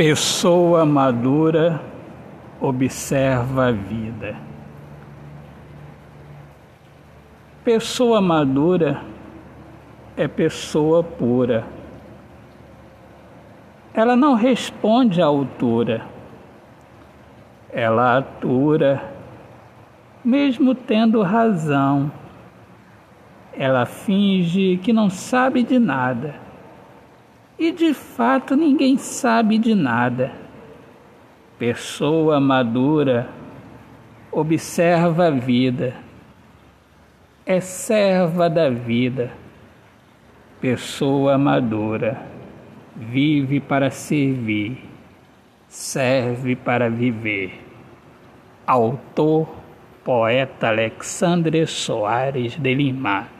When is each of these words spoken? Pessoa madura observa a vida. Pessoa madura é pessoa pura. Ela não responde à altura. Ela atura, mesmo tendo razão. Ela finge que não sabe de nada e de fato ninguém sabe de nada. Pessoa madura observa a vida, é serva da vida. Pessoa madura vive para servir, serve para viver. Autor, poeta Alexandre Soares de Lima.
Pessoa 0.00 0.86
madura 0.86 1.78
observa 2.58 3.66
a 3.66 3.70
vida. 3.70 4.34
Pessoa 7.62 8.18
madura 8.18 9.02
é 10.16 10.26
pessoa 10.26 11.04
pura. 11.04 11.66
Ela 13.92 14.16
não 14.16 14.32
responde 14.32 15.20
à 15.20 15.26
altura. 15.26 16.06
Ela 17.70 18.16
atura, 18.16 19.02
mesmo 20.24 20.74
tendo 20.74 21.20
razão. 21.20 22.10
Ela 23.52 23.84
finge 23.84 24.78
que 24.78 24.94
não 24.94 25.10
sabe 25.10 25.62
de 25.62 25.78
nada 25.78 26.48
e 27.60 27.70
de 27.70 27.92
fato 27.92 28.56
ninguém 28.56 28.96
sabe 28.96 29.58
de 29.58 29.74
nada. 29.74 30.32
Pessoa 31.58 32.40
madura 32.40 33.28
observa 34.32 35.26
a 35.26 35.30
vida, 35.30 35.94
é 37.44 37.60
serva 37.60 38.48
da 38.48 38.70
vida. 38.70 39.30
Pessoa 40.58 41.36
madura 41.36 42.22
vive 42.96 43.60
para 43.60 43.90
servir, 43.90 44.82
serve 45.68 46.56
para 46.56 46.88
viver. 46.88 47.60
Autor, 48.66 49.46
poeta 50.02 50.68
Alexandre 50.68 51.66
Soares 51.66 52.56
de 52.56 52.74
Lima. 52.74 53.39